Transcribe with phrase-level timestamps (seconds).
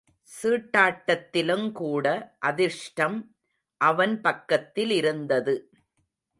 [0.31, 2.05] சீட்டாட்டத்திலுங்கூட
[2.39, 3.19] அதிர்ஷ்டம்
[3.81, 5.55] அவன் பக்கத்திலிருந்தது.